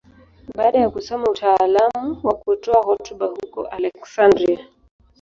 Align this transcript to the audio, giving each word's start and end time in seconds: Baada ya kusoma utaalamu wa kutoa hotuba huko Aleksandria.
Baada 0.55 0.79
ya 0.79 0.89
kusoma 0.89 1.31
utaalamu 1.31 2.19
wa 2.23 2.33
kutoa 2.35 2.83
hotuba 2.85 3.25
huko 3.25 3.65
Aleksandria. 3.67 4.67